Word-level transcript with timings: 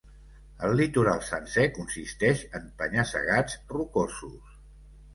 El 0.67 0.71
litoral 0.79 1.21
sencer 1.27 1.67
consisteix 1.77 2.43
en 2.63 2.67
penya-segats 2.83 3.63
rocosos. 3.79 4.61